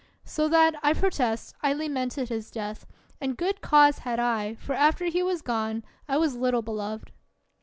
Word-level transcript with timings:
So 0.25 0.47
that 0.47 0.73
I 0.81 0.93
protest 0.95 1.53
I 1.61 1.73
lamented 1.73 2.29
his 2.29 2.49
death, 2.49 2.87
and 3.21 3.37
good 3.37 3.61
cause 3.61 3.99
had 3.99 4.19
I, 4.19 4.55
for 4.55 4.73
after 4.73 5.05
he 5.05 5.21
was 5.21 5.43
gone 5.43 5.83
I 6.09 6.17
was 6.17 6.35
little 6.35 6.63
beloved. 6.63 7.11